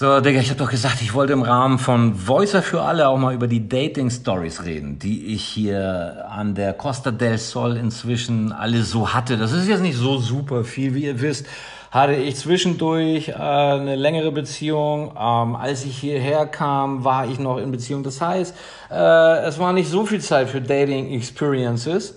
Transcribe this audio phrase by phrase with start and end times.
[0.00, 3.18] So, Digga, ich habe doch gesagt, ich wollte im Rahmen von Voicer für alle auch
[3.18, 8.84] mal über die Dating-Stories reden, die ich hier an der Costa del Sol inzwischen alle
[8.84, 9.36] so hatte.
[9.36, 11.46] Das ist jetzt nicht so super viel, wie ihr wisst.
[11.90, 15.16] Hatte ich zwischendurch äh, eine längere Beziehung.
[15.18, 18.04] Ähm, als ich hierher kam, war ich noch in Beziehung.
[18.04, 18.54] Das heißt,
[18.92, 22.14] äh, es war nicht so viel Zeit für Dating-Experiences.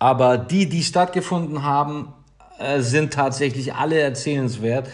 [0.00, 2.08] Aber die, die stattgefunden haben,
[2.58, 4.88] äh, sind tatsächlich alle erzählenswert.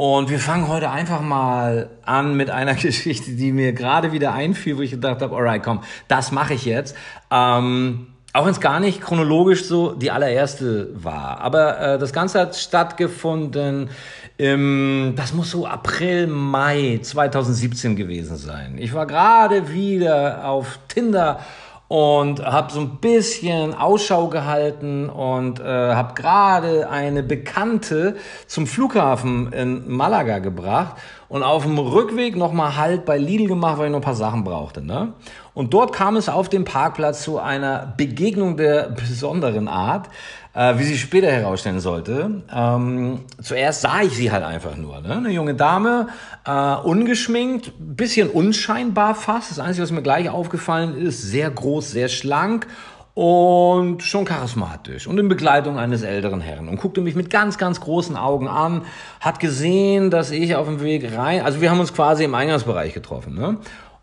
[0.00, 4.78] Und wir fangen heute einfach mal an mit einer Geschichte, die mir gerade wieder einfiel,
[4.78, 6.96] wo ich gedacht habe, alright, komm, das mache ich jetzt.
[7.30, 11.42] Ähm, auch wenn es gar nicht chronologisch so die allererste war.
[11.42, 13.90] Aber äh, das Ganze hat stattgefunden
[14.38, 18.78] im, das muss so April, Mai 2017 gewesen sein.
[18.78, 21.40] Ich war gerade wieder auf Tinder
[21.90, 28.14] und habe so ein bisschen Ausschau gehalten und äh, habe gerade eine Bekannte
[28.46, 30.94] zum Flughafen in Malaga gebracht
[31.28, 34.44] und auf dem Rückweg nochmal Halt bei Lidl gemacht, weil ich noch ein paar Sachen
[34.44, 34.86] brauchte.
[34.86, 35.14] Ne?
[35.52, 40.08] Und dort kam es auf dem Parkplatz zu einer Begegnung der besonderen Art
[40.54, 42.42] äh, wie sie später herausstellen sollte.
[42.54, 45.00] Ähm, zuerst sah ich sie halt einfach nur.
[45.00, 45.16] Ne?
[45.16, 46.08] Eine junge Dame,
[46.46, 49.50] äh, ungeschminkt, bisschen unscheinbar fast.
[49.50, 52.66] Das Einzige, was mir gleich aufgefallen ist, sehr groß, sehr schlank
[53.14, 57.80] und schon charismatisch und in Begleitung eines älteren Herrn und guckte mich mit ganz, ganz
[57.80, 58.82] großen Augen an,
[59.20, 62.94] hat gesehen, dass ich auf dem Weg rein, also wir haben uns quasi im Eingangsbereich
[62.94, 63.58] getroffen, ne?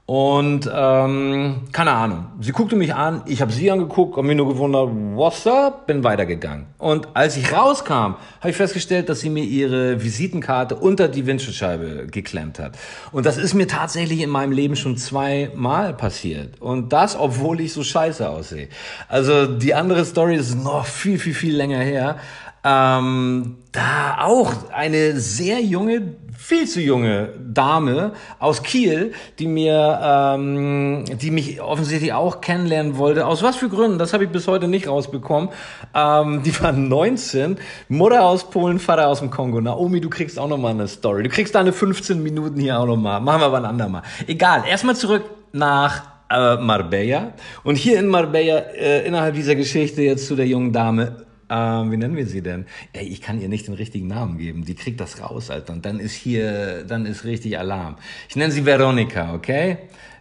[0.09, 4.47] Und ähm, keine Ahnung, sie guckte mich an, ich habe sie angeguckt, habe mich nur
[4.47, 6.67] gewundert, what's up, bin weitergegangen.
[6.77, 12.07] Und als ich rauskam, habe ich festgestellt, dass sie mir ihre Visitenkarte unter die Windschutzscheibe
[12.09, 12.77] geklemmt hat.
[13.11, 16.61] Und das ist mir tatsächlich in meinem Leben schon zweimal passiert.
[16.61, 18.69] Und das, obwohl ich so scheiße aussehe.
[19.09, 22.15] Also die andere Story ist noch viel, viel, viel länger her.
[22.63, 31.03] Ähm, da auch eine sehr junge, viel zu junge Dame aus Kiel, die mir, ähm,
[31.19, 33.25] die mich offensichtlich auch kennenlernen wollte.
[33.25, 33.97] Aus was für Gründen?
[33.97, 35.49] Das habe ich bis heute nicht rausbekommen.
[35.95, 37.57] Ähm, die war 19,
[37.89, 39.59] Mutter aus Polen, Vater aus dem Kongo.
[39.59, 41.23] Naomi, du kriegst auch noch mal eine Story.
[41.23, 43.19] Du kriegst deine 15 Minuten hier auch noch mal.
[43.19, 44.03] Machen wir aber ein andermal.
[44.27, 44.63] Egal.
[44.69, 47.33] Erstmal zurück nach äh, Marbella.
[47.63, 51.97] Und hier in Marbella, äh, innerhalb dieser Geschichte jetzt zu der jungen Dame, ähm, wie
[51.97, 52.65] nennen wir sie denn?
[52.93, 54.65] Ey, ich kann ihr nicht den richtigen Namen geben.
[54.65, 55.73] Die kriegt das raus, Alter.
[55.73, 57.97] Und dann ist hier, dann ist richtig Alarm.
[58.29, 59.77] Ich nenne sie Veronika, okay?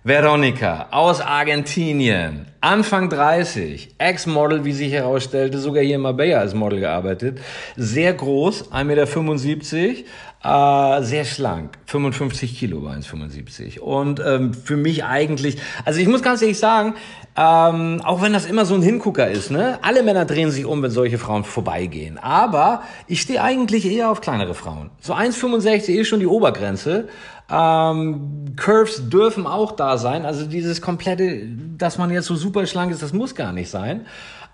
[0.07, 6.79] Veronika aus Argentinien, Anfang 30, Ex-Model, wie sich herausstellte, sogar hier in Marbella als Model
[6.79, 7.41] gearbeitet.
[7.75, 10.09] Sehr groß, 1,75 Meter,
[10.47, 13.81] äh, sehr schlank, 55 Kilo war 1,75.
[13.81, 16.95] Und ähm, für mich eigentlich, also ich muss ganz ehrlich sagen,
[17.37, 19.79] ähm, auch wenn das immer so ein Hingucker ist, ne?
[19.83, 22.19] Alle Männer drehen sich um, wenn solche Frauen vorbeigehen.
[22.19, 24.91] Aber ich stehe eigentlich eher auf kleinere Frauen.
[25.01, 27.09] So 1,65 ist schon die Obergrenze.
[27.51, 30.25] Ähm, Curves dürfen auch da sein.
[30.25, 31.43] Also dieses komplette,
[31.77, 34.07] dass man jetzt so super schlank ist, das muss gar nicht sein.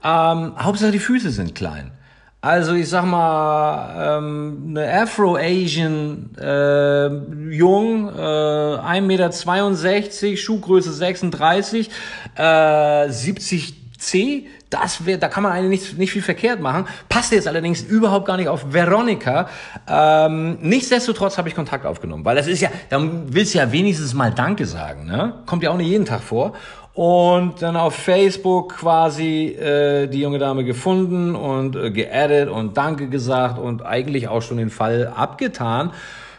[0.02, 1.92] Ähm, Hauptsache die Füße sind klein.
[2.44, 7.06] Also ich sag mal, ähm, eine Afro-Asian, äh,
[7.54, 11.88] jung, äh, 1,62 Meter, Schuhgröße 36,
[12.34, 16.86] äh, 70 C, das wär, da kann man eigentlich nicht, nicht viel verkehrt machen.
[17.08, 19.48] Passt jetzt allerdings überhaupt gar nicht auf Veronika.
[19.88, 24.14] Ähm, nichtsdestotrotz habe ich Kontakt aufgenommen, weil das ist ja, dann willst du ja wenigstens
[24.14, 25.42] mal Danke sagen, ne?
[25.46, 26.54] Kommt ja auch nicht jeden Tag vor
[26.94, 33.08] und dann auf Facebook quasi äh, die junge Dame gefunden und äh, geaddet und Danke
[33.08, 35.92] gesagt und eigentlich auch schon den Fall abgetan,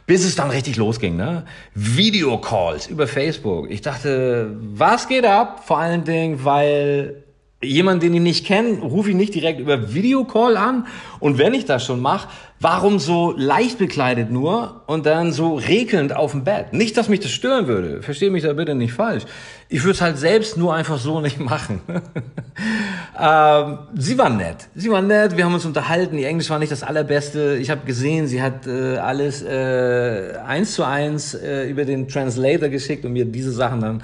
[0.06, 1.46] bis es dann richtig losging, ne?
[1.74, 3.72] Videocalls über Facebook.
[3.72, 5.63] Ich dachte, was geht ab?
[5.66, 7.23] Vor allen Dingen, weil
[7.63, 10.88] jemand, den ich nicht kenne, rufe ich nicht direkt über Videocall an.
[11.19, 12.28] Und wenn ich das schon mache,
[12.59, 16.74] warum so leicht bekleidet nur und dann so regelnd auf dem Bett?
[16.74, 18.01] Nicht, dass mich das stören würde.
[18.01, 19.24] Verstehe mich da bitte nicht falsch.
[19.69, 21.81] Ich würde es halt selbst nur einfach so nicht machen.
[23.19, 24.68] ähm, sie war nett.
[24.75, 25.35] Sie war nett.
[25.35, 26.18] Wir haben uns unterhalten.
[26.18, 27.57] Ihr Englisch war nicht das allerbeste.
[27.59, 32.69] Ich habe gesehen, sie hat äh, alles äh, eins zu eins äh, über den Translator
[32.69, 34.04] geschickt und mir diese Sachen dann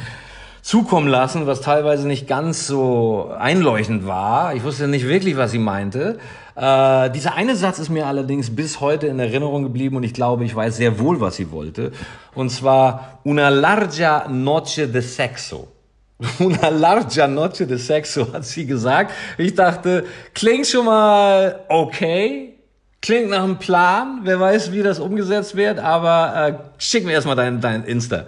[0.69, 4.53] zukommen lassen, was teilweise nicht ganz so einleuchtend war.
[4.53, 6.19] Ich wusste nicht wirklich, was sie meinte.
[6.55, 10.45] Äh, dieser eine Satz ist mir allerdings bis heute in Erinnerung geblieben und ich glaube,
[10.45, 11.91] ich weiß sehr wohl, was sie wollte.
[12.35, 15.69] Und zwar una larga noche de sexo.
[16.39, 19.11] Una larga noche de sexo hat sie gesagt.
[19.39, 20.05] Ich dachte,
[20.35, 22.53] klingt schon mal okay.
[23.01, 24.19] Klingt nach einem Plan.
[24.23, 25.79] Wer weiß, wie das umgesetzt wird.
[25.79, 28.25] Aber äh, schick mir erstmal dein, dein Insta.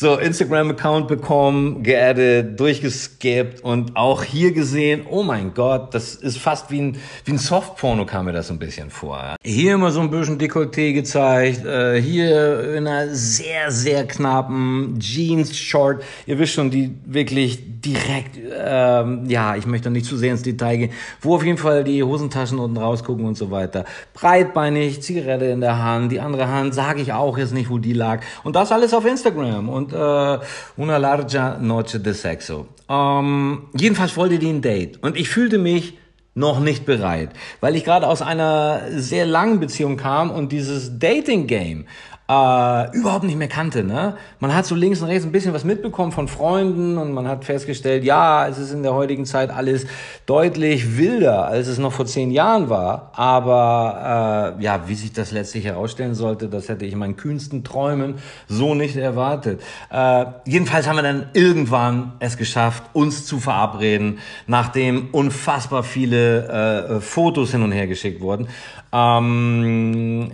[0.00, 6.70] So, Instagram-Account bekommen, geaddet, durchgeskippt und auch hier gesehen, oh mein Gott, das ist fast
[6.70, 9.36] wie ein, wie ein Softporno kam mir das so ein bisschen vor.
[9.44, 16.02] Hier immer so ein bisschen Dekolleté gezeigt, äh, hier in einer sehr, sehr knappen Jeans-Short.
[16.24, 20.76] Ihr wisst schon, die wirklich direkt, ähm, ja, ich möchte nicht zu sehr ins Detail
[20.78, 23.84] gehen, wo auf jeden Fall die Hosentaschen unten rausgucken und so weiter.
[24.14, 27.92] Breitbeinig, Zigarette in der Hand, die andere Hand, sage ich auch jetzt nicht, wo die
[27.92, 28.22] lag.
[28.44, 29.68] Und das alles auf Instagram.
[29.68, 30.38] Und äh,
[30.76, 32.66] Una Larga Noche de Sexo.
[32.88, 35.98] Ähm, jedenfalls wollte die ein Date und ich fühlte mich
[36.34, 41.86] noch nicht bereit, weil ich gerade aus einer sehr langen Beziehung kam und dieses Dating-Game
[42.30, 43.82] äh, überhaupt nicht mehr kannte.
[43.82, 44.14] Ne?
[44.38, 47.44] Man hat so links und rechts ein bisschen was mitbekommen von Freunden und man hat
[47.44, 49.86] festgestellt, ja, es ist in der heutigen Zeit alles
[50.26, 53.10] deutlich wilder, als es noch vor zehn Jahren war.
[53.16, 57.64] Aber äh, ja, wie sich das letztlich herausstellen sollte, das hätte ich in meinen kühnsten
[57.64, 58.14] Träumen
[58.46, 59.60] so nicht erwartet.
[59.90, 67.00] Äh, jedenfalls haben wir dann irgendwann es geschafft, uns zu verabreden, nachdem unfassbar viele äh,
[67.00, 68.46] Fotos hin und her geschickt wurden.
[68.92, 70.32] Ähm,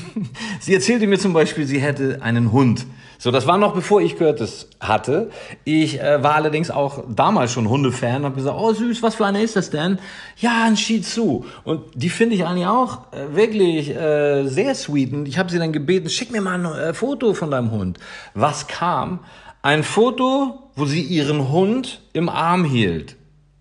[0.60, 2.86] sie erzählte mir zum Beispiel, sie hätte einen Hund.
[3.20, 5.30] So, das war noch bevor ich Curtis hatte.
[5.64, 9.26] Ich äh, war allerdings auch damals schon Hundefan und habe gesagt, oh süß, was für
[9.26, 9.98] eine ist das denn?
[10.36, 11.44] Ja, ein Shih Tzu.
[11.64, 15.12] Und die finde ich eigentlich auch äh, wirklich äh, sehr sweet.
[15.12, 17.98] Und ich habe sie dann gebeten, schick mir mal ein äh, Foto von deinem Hund.
[18.34, 19.18] Was kam?
[19.62, 23.16] Ein Foto, wo sie ihren Hund im Arm hielt.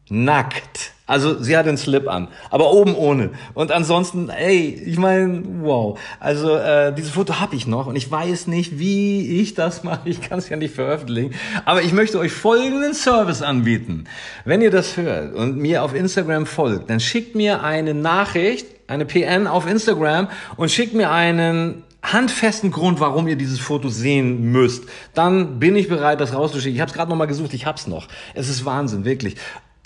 [0.08, 0.94] Nackt.
[1.08, 3.32] Also sie hat den Slip an, aber oben ohne.
[3.54, 5.98] Und ansonsten, ey, ich meine, wow.
[6.20, 10.10] Also äh, dieses Foto habe ich noch und ich weiß nicht, wie ich das mache.
[10.10, 11.34] Ich kann es ja nicht veröffentlichen.
[11.64, 14.04] Aber ich möchte euch folgenden Service anbieten.
[14.44, 19.06] Wenn ihr das hört und mir auf Instagram folgt, dann schickt mir eine Nachricht, eine
[19.06, 20.28] PN auf Instagram
[20.58, 25.88] und schickt mir einen handfesten Grund, warum ihr dieses Foto sehen müsst, dann bin ich
[25.90, 26.76] bereit, das rauszuschicken.
[26.76, 28.08] Ich habe es gerade noch mal gesucht, ich hab's noch.
[28.34, 29.36] Es ist Wahnsinn, wirklich.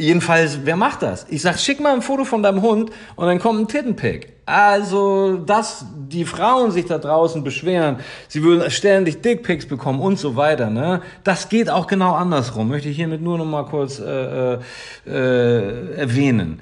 [0.02, 1.28] Jedenfalls, wer macht das?
[1.30, 4.34] Ich sag, schick mal ein Foto von deinem Hund und dann kommt ein Tittenpick.
[4.48, 10.36] Also, dass die Frauen sich da draußen beschweren, sie würden ständig Dickpics bekommen und so
[10.36, 11.04] weiter, ne?
[11.24, 12.70] Das geht auch genau andersrum.
[12.70, 14.58] Möchte ich hiermit nur noch mal kurz äh,
[15.06, 16.62] äh, erwähnen.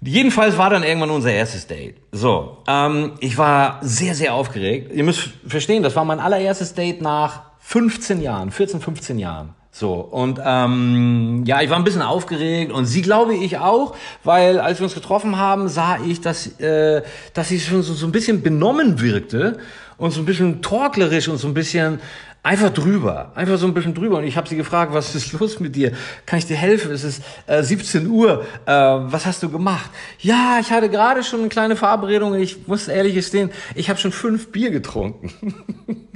[0.00, 1.98] Jedenfalls war dann irgendwann unser erstes Date.
[2.10, 4.90] So, ähm, ich war sehr, sehr aufgeregt.
[4.92, 9.54] Ihr müsst verstehen, das war mein allererstes Date nach 15 Jahren, 14, 15 Jahren.
[9.72, 13.94] So, und ähm, ja, ich war ein bisschen aufgeregt und sie glaube ich auch,
[14.24, 17.02] weil als wir uns getroffen haben, sah ich, dass, äh,
[17.34, 19.58] dass sie schon so, so ein bisschen benommen wirkte
[19.96, 22.00] und so ein bisschen torklerisch und so ein bisschen
[22.42, 24.18] einfach drüber, einfach so ein bisschen drüber.
[24.18, 25.92] Und ich habe sie gefragt, was ist los mit dir?
[26.26, 26.90] Kann ich dir helfen?
[26.90, 28.44] Es ist äh, 17 Uhr.
[28.66, 29.90] Äh, was hast du gemacht?
[30.18, 32.34] Ja, ich hatte gerade schon eine kleine Verabredung.
[32.34, 35.32] Ich muss ehrlich gestehen, ich habe schon fünf Bier getrunken.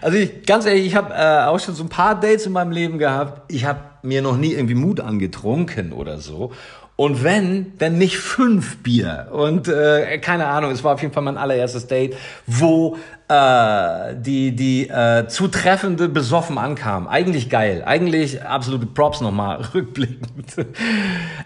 [0.00, 2.72] Also ich, ganz ehrlich, ich habe äh, auch schon so ein paar Dates in meinem
[2.72, 3.52] Leben gehabt.
[3.52, 6.52] Ich habe mir noch nie irgendwie Mut angetrunken oder so.
[6.96, 9.28] Und wenn, dann nicht fünf Bier.
[9.30, 12.96] Und äh, keine Ahnung, es war auf jeden Fall mein allererstes Date, wo
[13.28, 17.06] äh, die, die äh, zutreffende besoffen ankam.
[17.06, 17.84] Eigentlich geil.
[17.86, 20.66] Eigentlich absolute Props nochmal rückblickend.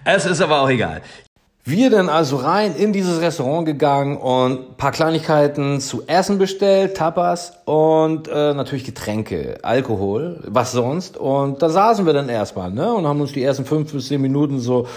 [0.04, 1.02] es ist aber auch egal.
[1.64, 7.52] Wir dann also rein in dieses Restaurant gegangen und paar Kleinigkeiten zu essen bestellt, Tapas
[7.66, 11.16] und äh, natürlich Getränke, Alkohol, was sonst.
[11.16, 14.20] Und da saßen wir dann erstmal, ne, und haben uns die ersten fünf bis zehn
[14.20, 14.88] Minuten so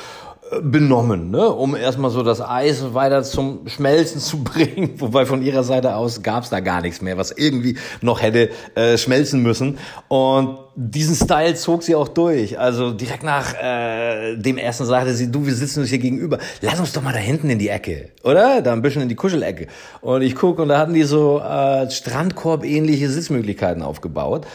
[0.61, 1.49] benommen, ne?
[1.49, 4.93] um erstmal so das Eis weiter zum Schmelzen zu bringen.
[4.97, 8.97] Wobei von ihrer Seite aus gab's da gar nichts mehr, was irgendwie noch hätte äh,
[8.97, 9.79] schmelzen müssen.
[10.07, 12.59] Und diesen Style zog sie auch durch.
[12.59, 16.37] Also direkt nach äh, dem ersten sagte sie, du, wir sitzen uns hier gegenüber.
[16.61, 18.61] Lass uns doch mal da hinten in die Ecke, oder?
[18.61, 19.67] Da ein bisschen in die Kuschelecke.
[20.01, 24.45] Und ich guck und da hatten die so äh, Strandkorb-ähnliche Sitzmöglichkeiten aufgebaut.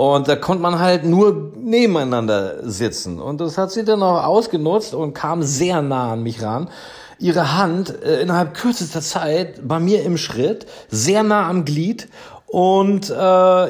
[0.00, 3.20] Und da konnte man halt nur nebeneinander sitzen.
[3.20, 6.70] Und das hat sie dann auch ausgenutzt und kam sehr nah an mich ran.
[7.18, 12.08] Ihre Hand äh, innerhalb kürzester Zeit bei mir im Schritt, sehr nah am Glied
[12.46, 13.14] und äh,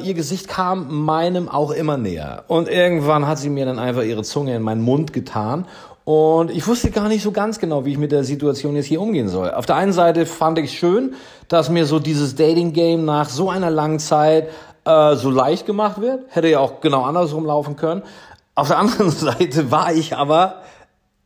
[0.02, 2.44] ihr Gesicht kam meinem auch immer näher.
[2.46, 5.66] Und irgendwann hat sie mir dann einfach ihre Zunge in meinen Mund getan
[6.04, 9.00] und ich wusste gar nicht so ganz genau, wie ich mit der Situation jetzt hier
[9.00, 9.50] umgehen soll.
[9.50, 11.14] Auf der einen Seite fand ich schön,
[11.46, 14.48] dass mir so dieses Dating-Game nach so einer langen Zeit
[14.84, 16.24] äh, so leicht gemacht wird.
[16.28, 18.02] Hätte ja auch genau andersrum laufen können.
[18.54, 20.62] Auf der anderen Seite war ich aber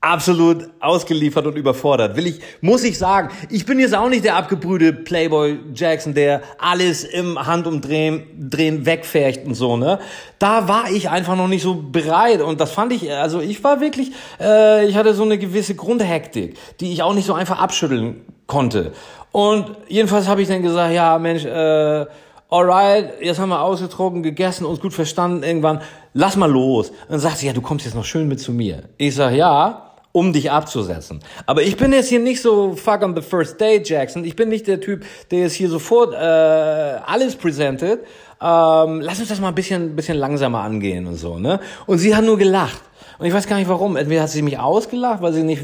[0.05, 2.15] absolut ausgeliefert und überfordert.
[2.17, 6.43] Will ich, muss ich sagen, ich bin jetzt auch nicht der abgebrühte Playboy Jackson, der
[6.59, 9.99] alles im Handumdrehen drehen wegfärcht und so, ne?
[10.39, 13.81] Da war ich einfach noch nicht so bereit und das fand ich, also ich war
[13.81, 18.21] wirklich, äh, ich hatte so eine gewisse Grundhektik, die ich auch nicht so einfach abschütteln
[18.47, 18.93] konnte.
[19.33, 22.07] Und jedenfalls habe ich dann gesagt, ja Mensch, äh,
[22.51, 25.81] alright, jetzt haben wir ausgetrunken, gegessen, uns gut verstanden irgendwann,
[26.13, 26.91] lass mal los.
[26.91, 28.85] Und dann sagt sie, ja, du kommst jetzt noch schön mit zu mir.
[28.97, 31.19] Ich sag, ja, um dich abzusetzen.
[31.45, 34.25] Aber ich bin jetzt hier nicht so fuck on the first day, Jackson.
[34.25, 38.07] Ich bin nicht der Typ, der jetzt hier sofort äh, alles präsentiert.
[38.41, 41.59] Ähm, lass uns das mal ein bisschen, bisschen langsamer angehen und so, ne?
[41.87, 42.81] Und sie hat nur gelacht.
[43.19, 43.97] Und ich weiß gar nicht warum.
[43.97, 45.63] Entweder hat sie mich ausgelacht, weil sie nicht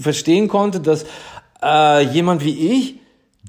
[0.00, 1.04] verstehen konnte, dass
[1.62, 3.00] äh, jemand wie ich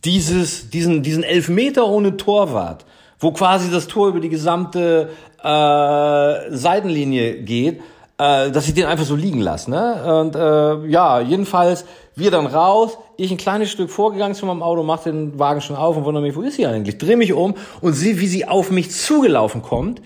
[0.04, 2.86] dieses, diesen, diesen Elfmeter ohne Torwart,
[3.20, 5.10] wo quasi das Tor über die gesamte
[5.44, 7.82] äh, Seitenlinie geht,
[8.18, 9.70] äh, dass ich den einfach so liegen lasse.
[9.70, 10.20] Ne?
[10.22, 14.84] Und äh, ja, jedenfalls wir dann raus, ich ein kleines Stück vorgegangen zu meinem Auto,
[14.84, 16.98] mach den Wagen schon auf und wundere mich, wo ist sie eigentlich?
[16.98, 20.02] Dreh mich um und sehe, wie sie auf mich zugelaufen kommt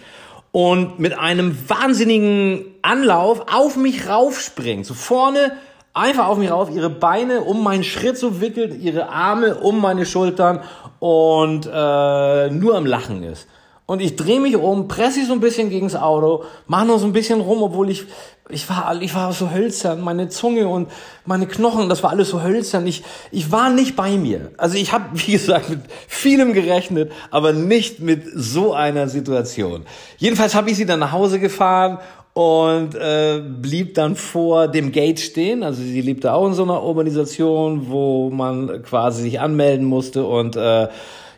[0.52, 4.86] und mit einem wahnsinnigen Anlauf auf mich raufspringt.
[4.86, 5.52] So vorne
[5.96, 10.06] einfach auf mich rauf, ihre Beine um meinen Schritt so wickelt, ihre Arme um meine
[10.06, 10.60] Schultern
[11.00, 13.48] und äh, nur am Lachen ist.
[13.88, 16.98] Und ich drehe mich um, presse sie so ein bisschen gegen das Auto, mache noch
[16.98, 18.06] so ein bisschen rum, obwohl ich,
[18.50, 20.90] ich war, ich war so hölzern, meine Zunge und
[21.24, 22.88] meine Knochen, das war alles so hölzern.
[22.88, 24.52] Ich, ich war nicht bei mir.
[24.58, 29.86] Also ich habe, wie gesagt, mit vielem gerechnet, aber nicht mit so einer Situation.
[30.18, 32.00] Jedenfalls habe ich sie dann nach Hause gefahren
[32.36, 35.64] und äh, blieb dann vor dem Gate stehen.
[35.64, 40.58] Also sie lebte auch in so einer Organisation, wo man quasi sich anmelden musste und
[40.58, 40.90] äh,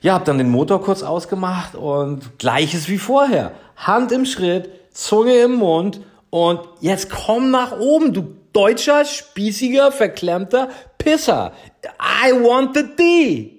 [0.01, 3.51] ja, hab dann den Motor kurz ausgemacht und gleiches wie vorher.
[3.75, 6.01] Hand im Schritt, Zunge im Mund
[6.31, 11.51] und jetzt komm nach oben, du deutscher, spießiger, verklemmter Pisser.
[12.01, 13.56] I want the D.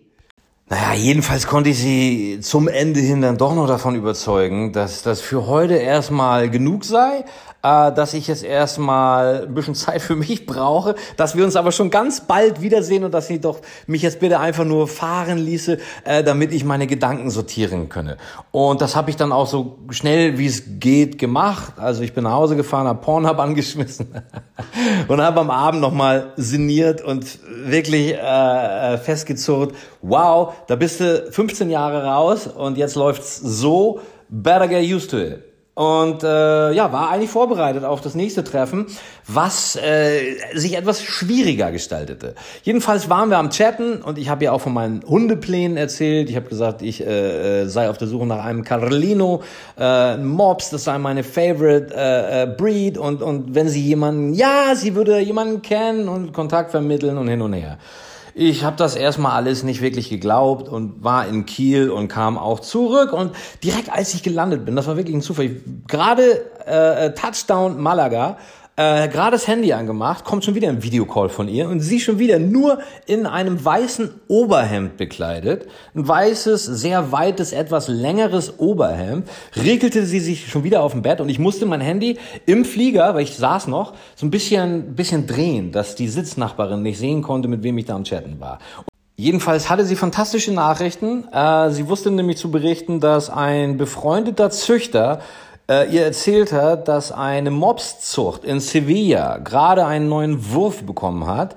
[0.71, 5.23] Naja, jedenfalls konnte ich sie zum Ende hin dann doch noch davon überzeugen, dass das
[5.23, 7.25] für heute erstmal genug sei,
[7.63, 11.73] äh, dass ich jetzt erstmal ein bisschen Zeit für mich brauche, dass wir uns aber
[11.73, 15.79] schon ganz bald wiedersehen und dass sie doch mich jetzt bitte einfach nur fahren ließe,
[16.05, 18.19] äh, damit ich meine Gedanken sortieren könne.
[18.51, 21.73] Und das habe ich dann auch so schnell wie es geht gemacht.
[21.79, 24.09] Also ich bin nach Hause gefahren, habe Pornhub angeschmissen
[25.07, 31.29] und habe am Abend nochmal sinniert und wirklich äh, äh, festgezurrt, wow, da bist du
[31.31, 35.48] 15 Jahre raus und jetzt läuft's so, better get used to it
[35.79, 38.87] und äh, ja, war eigentlich vorbereitet auf das nächste Treffen,
[39.29, 42.35] was äh, sich etwas schwieriger gestaltete.
[42.65, 46.31] Jedenfalls waren wir am Chatten und ich habe ja auch von meinen Hundeplänen erzählt.
[46.31, 49.45] Ich habe gesagt, ich äh, äh, sei auf der Suche nach einem Carlino,
[49.79, 54.75] äh, Mops, das sei meine Favorite äh, äh, Breed und und wenn sie jemanden, ja,
[54.75, 57.79] sie würde jemanden kennen und Kontakt vermitteln und hin und her.
[58.41, 62.61] Ich habe das erstmal alles nicht wirklich geglaubt und war in Kiel und kam auch
[62.61, 63.33] zurück und
[63.65, 65.57] direkt als ich gelandet bin, das war wirklich ein Zufall,
[65.89, 68.39] gerade äh, Touchdown Malaga
[68.79, 72.21] äh, gerade das Handy angemacht, kommt schon wieder ein Videocall von ihr und sie schon
[72.21, 75.67] wieder nur in einem weißen Oberhemd bekleidet.
[75.97, 79.29] Ein weißes, sehr weites, etwas längeres Oberhemd.
[79.57, 83.15] Regelte sie sich schon wieder auf dem Bett und ich musste mein Handy im Flieger,
[83.15, 87.49] weil ich saß noch, so ein bisschen, bisschen drehen, dass die Sitznachbarin nicht sehen konnte,
[87.49, 88.61] mit wem ich da am Chatten war.
[89.17, 91.27] Jedenfalls hatte sie fantastische Nachrichten.
[91.33, 95.19] Äh, sie wusste nämlich zu berichten, dass ein befreundeter Züchter
[95.71, 101.57] äh, ihr erzählt hat, dass eine Mobszucht in Sevilla gerade einen neuen Wurf bekommen hat.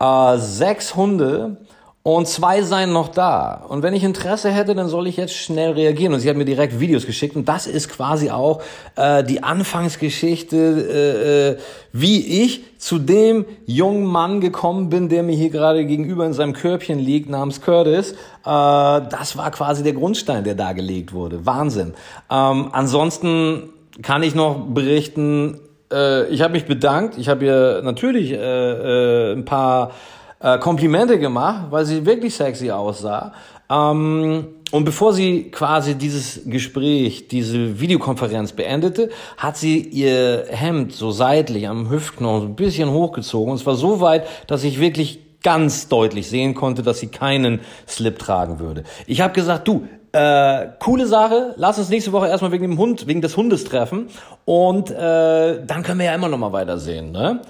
[0.00, 1.58] Äh, sechs Hunde
[2.04, 3.64] und zwei seien noch da.
[3.68, 6.12] Und wenn ich Interesse hätte, dann soll ich jetzt schnell reagieren.
[6.12, 7.36] Und sie hat mir direkt Videos geschickt.
[7.36, 8.60] Und das ist quasi auch
[8.96, 11.58] äh, die Anfangsgeschichte, äh, äh,
[11.92, 16.54] wie ich zu dem jungen Mann gekommen bin, der mir hier gerade gegenüber in seinem
[16.54, 18.12] Körbchen liegt, namens Curtis.
[18.12, 21.46] Äh, das war quasi der Grundstein, der da gelegt wurde.
[21.46, 21.94] Wahnsinn.
[22.28, 23.68] Ähm, ansonsten
[24.02, 25.60] kann ich noch berichten,
[25.92, 27.16] äh, ich habe mich bedankt.
[27.16, 29.92] Ich habe ihr natürlich äh, äh, ein paar
[30.42, 33.32] äh, Komplimente gemacht, weil sie wirklich sexy aussah.
[33.70, 41.10] Ähm, und bevor sie quasi dieses Gespräch, diese Videokonferenz beendete, hat sie ihr Hemd so
[41.10, 43.52] seitlich am Hüftknochen so ein bisschen hochgezogen.
[43.52, 48.18] Und zwar so weit, dass ich wirklich ganz deutlich sehen konnte, dass sie keinen Slip
[48.18, 48.84] tragen würde.
[49.06, 53.06] Ich habe gesagt, du, äh, coole Sache, lass uns nächste Woche erstmal wegen dem Hund,
[53.06, 54.08] wegen des Hundes treffen
[54.44, 57.12] und äh, dann können wir ja immer noch mal weitersehen.
[57.12, 57.40] Ne?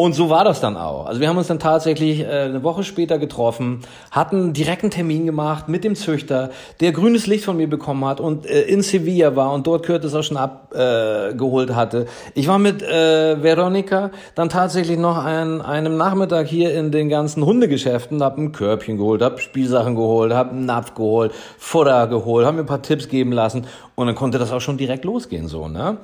[0.00, 1.04] Und so war das dann auch.
[1.04, 5.26] Also wir haben uns dann tatsächlich äh, eine Woche später getroffen, hatten direkt einen Termin
[5.26, 6.48] gemacht mit dem Züchter,
[6.80, 10.14] der grünes Licht von mir bekommen hat und äh, in Sevilla war und dort Curtis
[10.14, 12.06] auch schon abgeholt äh, hatte.
[12.34, 17.44] Ich war mit äh, Veronika dann tatsächlich noch an einem Nachmittag hier in den ganzen
[17.44, 22.54] Hundegeschäften, hab ein Körbchen geholt, hab Spielsachen geholt, hab einen Napf geholt, Futter geholt, haben
[22.54, 23.66] mir ein paar Tipps geben lassen
[23.96, 25.98] und dann konnte das auch schon direkt losgehen so, ne?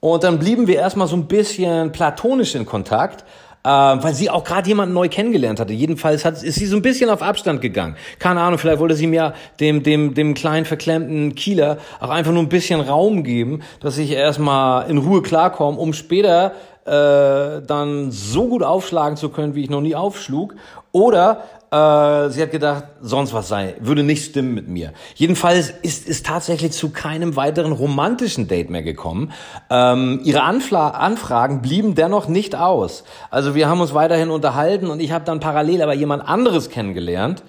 [0.00, 3.24] Und dann blieben wir erstmal so ein bisschen platonisch in Kontakt.
[3.62, 5.72] äh, weil sie auch gerade jemanden neu kennengelernt hatte.
[5.72, 7.96] Jedenfalls hat, ist sie so ein bisschen auf Abstand gegangen.
[8.18, 12.42] Keine Ahnung, vielleicht wollte sie mir dem, dem, dem kleinen verklemmten Kieler auch einfach nur
[12.42, 16.52] ein bisschen Raum geben, dass ich erstmal in Ruhe klarkomme, um später
[16.86, 20.54] äh, dann so gut aufschlagen zu können, wie ich noch nie aufschlug.
[20.92, 24.92] Oder äh, sie hat gedacht, sonst was sei, würde nicht stimmen mit mir.
[25.14, 29.32] Jedenfalls ist es tatsächlich zu keinem weiteren romantischen Date mehr gekommen.
[29.70, 33.04] Ähm, ihre Anfla Anfragen blieben dennoch nicht aus.
[33.30, 37.44] Also wir haben uns weiterhin unterhalten und ich habe dann parallel aber jemand anderes kennengelernt,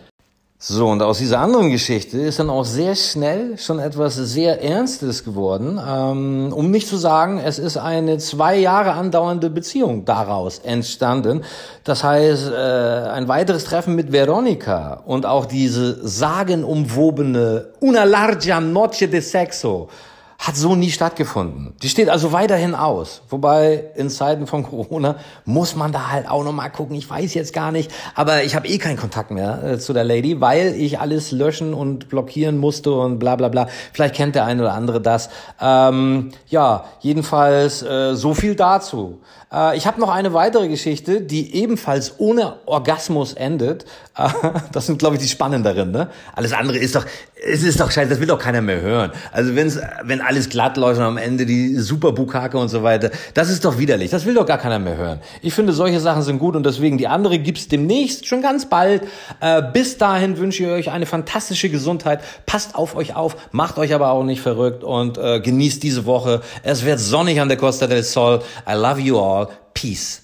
[0.64, 5.24] so, und aus dieser anderen Geschichte ist dann auch sehr schnell schon etwas sehr Ernstes
[5.24, 5.82] geworden.
[5.84, 11.44] Ähm, um nicht zu sagen, es ist eine zwei Jahre andauernde Beziehung daraus entstanden.
[11.84, 19.08] Das heißt, äh, ein weiteres Treffen mit Veronica und auch diese sagenumwobene Una larga noche
[19.08, 19.90] de sexo
[20.42, 21.76] hat so nie stattgefunden.
[21.84, 23.22] Die steht also weiterhin aus.
[23.30, 26.96] Wobei in Zeiten von Corona muss man da halt auch noch mal gucken.
[26.96, 30.04] Ich weiß jetzt gar nicht, aber ich habe eh keinen Kontakt mehr äh, zu der
[30.04, 33.68] Lady, weil ich alles löschen und blockieren musste und bla bla bla.
[33.94, 35.30] Vielleicht kennt der eine oder andere das.
[35.62, 39.20] Ähm, ja, jedenfalls äh, so viel dazu.
[39.52, 43.86] Äh, ich habe noch eine weitere Geschichte, die ebenfalls ohne Orgasmus endet.
[44.18, 44.30] Äh,
[44.72, 45.92] das sind, glaube ich, die spannenderen.
[45.92, 46.10] Ne?
[46.36, 47.06] Alles andere ist doch,
[47.44, 49.12] es ist doch scheiße, das will doch keiner mehr hören.
[49.32, 53.12] Also wenn's, wenn alles glatt läuft und am Ende die super Bukake und so weiter,
[53.34, 54.12] das ist doch widerlich.
[54.12, 55.20] Das will doch gar keiner mehr hören.
[55.42, 59.04] Ich finde, solche Sachen sind gut und deswegen die andere gibt's demnächst, schon ganz bald.
[59.42, 62.22] Äh, bis dahin wünsche ich euch eine fantastische Gesundheit.
[62.46, 66.40] Passt auf euch auf, macht euch aber auch nicht verrückt und äh, genießt diese Woche.
[66.64, 68.42] Es wird sonnig an der Costa del Sol.
[68.66, 69.50] I love you all.
[69.74, 70.22] Peace.